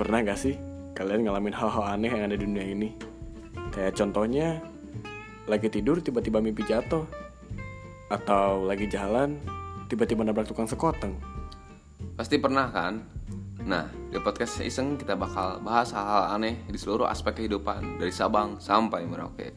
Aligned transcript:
Pernah 0.00 0.24
gak 0.24 0.40
sih 0.40 0.56
kalian 0.96 1.28
ngalamin 1.28 1.52
hal-hal 1.52 1.92
aneh 1.92 2.08
yang 2.08 2.24
ada 2.24 2.32
di 2.32 2.48
dunia 2.48 2.64
ini? 2.64 2.96
Kayak 3.68 4.00
contohnya, 4.00 4.56
lagi 5.44 5.68
tidur 5.68 6.00
tiba-tiba 6.00 6.40
mimpi 6.40 6.64
jatuh. 6.64 7.04
Atau 8.08 8.64
lagi 8.64 8.88
jalan, 8.88 9.36
tiba-tiba 9.92 10.24
nabrak 10.24 10.48
tukang 10.48 10.64
sekoteng. 10.64 11.20
Pasti 12.16 12.40
pernah 12.40 12.72
kan? 12.72 13.04
Nah, 13.60 13.92
di 14.08 14.16
podcast 14.24 14.64
Iseng 14.64 14.96
kita 14.96 15.20
bakal 15.20 15.60
bahas 15.60 15.92
hal-hal 15.92 16.32
aneh 16.32 16.64
di 16.64 16.80
seluruh 16.80 17.04
aspek 17.04 17.44
kehidupan 17.44 18.00
dari 18.00 18.08
Sabang 18.08 18.56
sampai 18.56 19.04
Merauke. 19.04 19.52